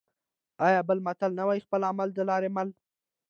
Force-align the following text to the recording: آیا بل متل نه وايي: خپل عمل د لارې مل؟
آیا 0.67 0.81
بل 0.89 0.97
متل 1.07 1.31
نه 1.39 1.43
وايي: 1.47 1.59
خپل 1.65 1.81
عمل 1.89 2.09
د 2.13 2.19
لارې 2.29 2.49
مل؟ 2.55 2.67